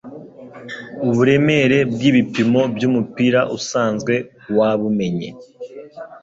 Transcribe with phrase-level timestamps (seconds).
[1.07, 4.13] uburemere bwibipimo byumupira usanzwe
[4.57, 5.29] wabumenye?